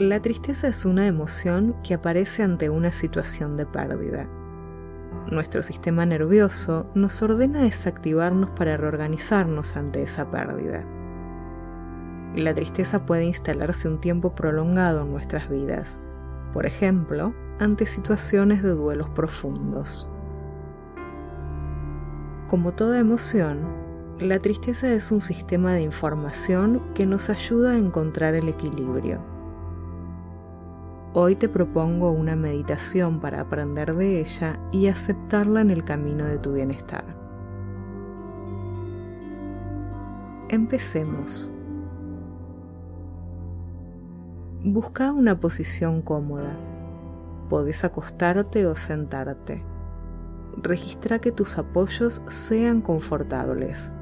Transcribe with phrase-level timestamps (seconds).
[0.00, 4.26] La tristeza es una emoción que aparece ante una situación de pérdida.
[5.30, 10.82] Nuestro sistema nervioso nos ordena desactivarnos para reorganizarnos ante esa pérdida.
[12.34, 16.00] La tristeza puede instalarse un tiempo prolongado en nuestras vidas,
[16.52, 20.08] por ejemplo, ante situaciones de duelos profundos.
[22.48, 23.60] Como toda emoción,
[24.18, 29.33] la tristeza es un sistema de información que nos ayuda a encontrar el equilibrio
[31.16, 36.38] Hoy te propongo una meditación para aprender de ella y aceptarla en el camino de
[36.38, 37.04] tu bienestar.
[40.48, 41.52] Empecemos.
[44.64, 46.56] Busca una posición cómoda.
[47.48, 49.62] Podés acostarte o sentarte.
[50.60, 53.92] Registra que tus apoyos sean confortables.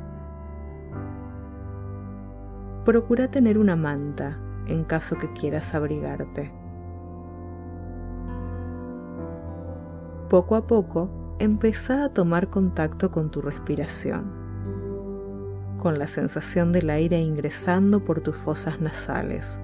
[2.86, 6.61] Procura tener una manta en caso que quieras abrigarte.
[10.32, 14.32] Poco a poco, empieza a tomar contacto con tu respiración,
[15.76, 19.60] con la sensación del aire ingresando por tus fosas nasales,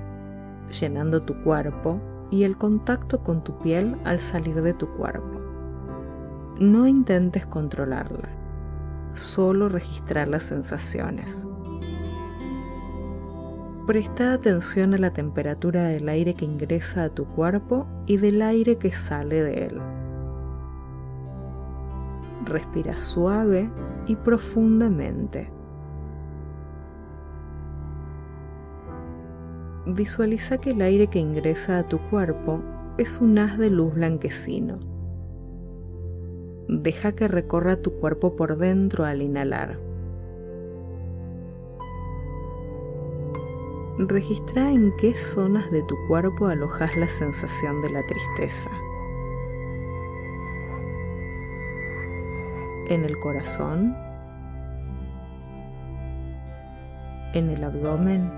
[0.78, 1.98] llenando tu cuerpo
[2.30, 5.40] y el contacto con tu piel al salir de tu cuerpo.
[6.60, 8.28] No intentes controlarla,
[9.14, 11.48] solo registrar las sensaciones.
[13.86, 18.76] Presta atención a la temperatura del aire que ingresa a tu cuerpo y del aire
[18.76, 19.80] que sale de él.
[22.48, 23.68] Respira suave
[24.06, 25.50] y profundamente.
[29.84, 32.60] Visualiza que el aire que ingresa a tu cuerpo
[32.96, 34.78] es un haz de luz blanquecino.
[36.68, 39.78] Deja que recorra tu cuerpo por dentro al inhalar.
[43.98, 48.70] Registra en qué zonas de tu cuerpo alojas la sensación de la tristeza.
[52.88, 53.94] En el corazón,
[57.34, 58.30] en el abdomen,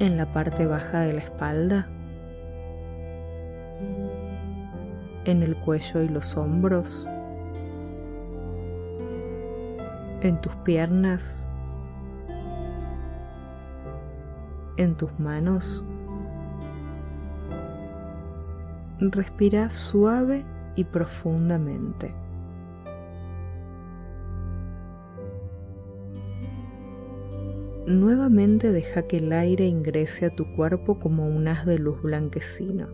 [0.00, 1.88] en la parte baja de la espalda,
[5.24, 7.06] en el cuello y los hombros,
[10.22, 11.48] en tus piernas,
[14.76, 15.84] en tus manos.
[18.98, 20.44] Respira suave
[20.76, 22.14] y profundamente.
[27.86, 32.88] Nuevamente deja que el aire ingrese a tu cuerpo como un haz de luz blanquecino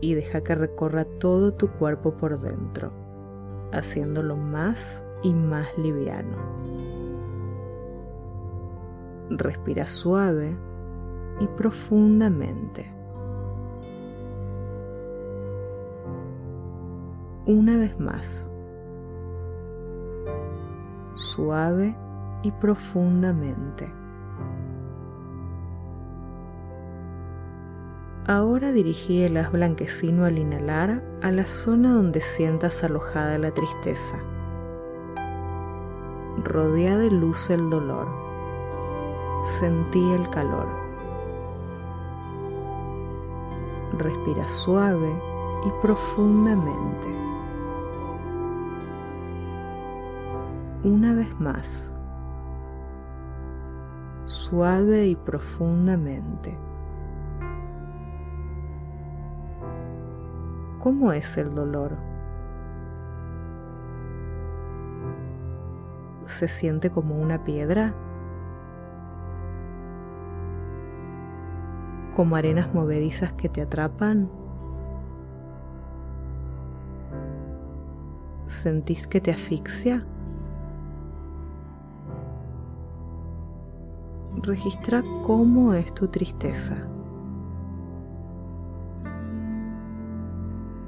[0.00, 2.92] y deja que recorra todo tu cuerpo por dentro,
[3.72, 6.36] haciéndolo más y más liviano.
[9.30, 10.54] Respira suave
[11.40, 12.97] y profundamente.
[17.48, 18.50] Una vez más,
[21.14, 21.96] suave
[22.42, 23.90] y profundamente.
[28.26, 34.18] Ahora dirigí el haz blanquecino al inhalar a la zona donde sientas alojada la tristeza.
[36.44, 38.08] Rodea de luz el dolor.
[39.42, 40.68] Sentí el calor.
[43.96, 45.10] Respira suave
[45.64, 47.08] y profundamente.
[50.84, 51.92] Una vez más,
[54.26, 56.56] suave y profundamente.
[60.78, 61.96] ¿Cómo es el dolor?
[66.26, 67.94] ¿Se siente como una piedra?
[72.14, 74.30] ¿Como arenas movedizas que te atrapan?
[78.46, 80.06] ¿Sentís que te asfixia?
[84.42, 86.76] Registra cómo es tu tristeza.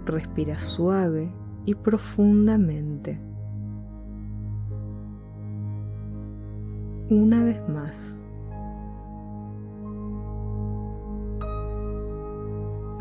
[0.06, 1.32] Respira suave
[1.64, 3.20] y profundamente.
[7.11, 8.23] Una vez más.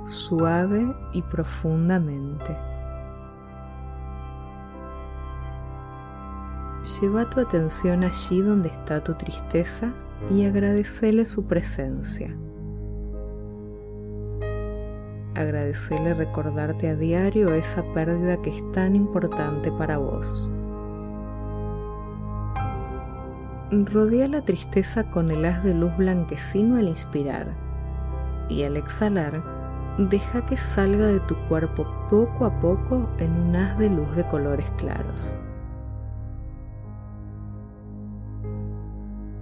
[0.08, 2.58] Suave y profundamente.
[7.00, 9.94] Lleva tu atención allí donde está tu tristeza
[10.30, 12.36] y agradecele su presencia.
[15.36, 20.50] Agradecele recordarte a diario esa pérdida que es tan importante para vos.
[23.72, 27.48] rodea la tristeza con el haz de luz blanquecino al inspirar
[28.50, 29.44] y al exhalar,
[29.98, 34.28] deja que salga de tu cuerpo poco a poco en un haz de luz de
[34.28, 35.36] colores claros.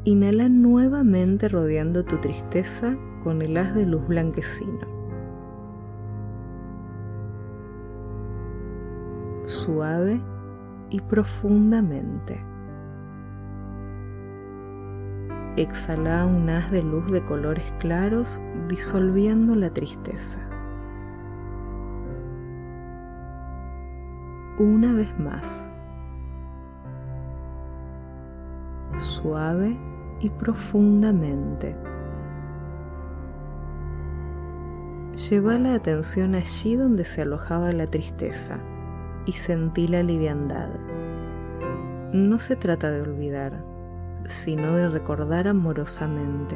[0.07, 2.95] Inhala nuevamente rodeando tu tristeza
[3.25, 4.87] con el haz de luz blanquecino.
[9.43, 10.21] Suave
[10.91, 12.41] y profundamente.
[15.57, 20.39] Exhala un haz de luz de colores claros disolviendo la tristeza.
[24.57, 25.69] Una vez más.
[28.95, 29.77] Suave
[30.19, 31.75] y profundamente.
[35.29, 38.59] Lleva la atención allí donde se alojaba la tristeza
[39.25, 40.69] y sentí la liviandad.
[42.13, 43.63] No se trata de olvidar,
[44.27, 46.55] sino de recordar amorosamente.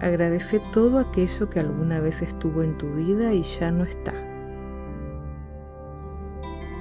[0.00, 4.27] Agradece todo aquello que alguna vez estuvo en tu vida y ya no está.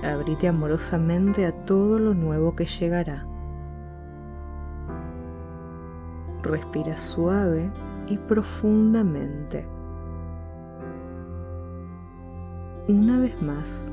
[0.03, 3.25] Abrite amorosamente a todo lo nuevo que llegará.
[6.44, 7.71] Respira suave
[8.07, 9.67] y profundamente.
[12.88, 13.91] Una vez más.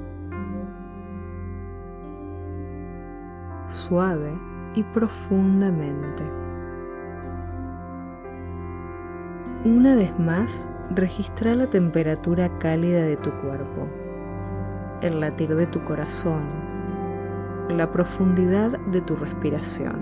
[3.75, 4.33] suave
[4.75, 6.23] y profundamente.
[9.65, 13.89] Una vez más, registra la temperatura cálida de tu cuerpo,
[15.01, 16.43] el latir de tu corazón,
[17.69, 19.97] la profundidad de tu respiración.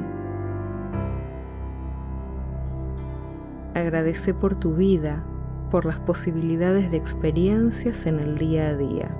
[3.74, 5.24] Agradece por tu vida,
[5.70, 9.16] por las posibilidades de experiencias en el día a día.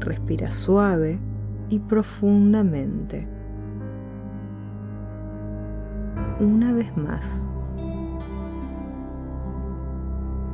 [0.00, 1.18] Respira suave
[1.68, 3.26] y profundamente.
[6.40, 7.48] Una vez más.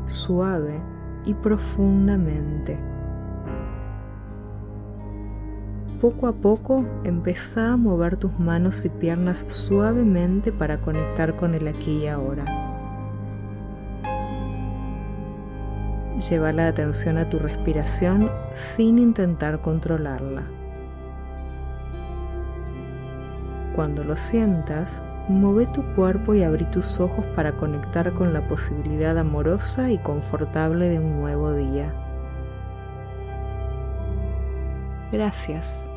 [0.07, 0.81] Suave
[1.25, 2.79] y profundamente.
[6.01, 11.67] Poco a poco empieza a mover tus manos y piernas suavemente para conectar con el
[11.67, 12.45] aquí y ahora.
[16.29, 20.43] Lleva la atención a tu respiración sin intentar controlarla.
[23.75, 29.17] Cuando lo sientas, mueve tu cuerpo y abrí tus ojos para conectar con la posibilidad
[29.19, 31.93] amorosa y confortable de un nuevo día.
[35.13, 35.89] Gracias.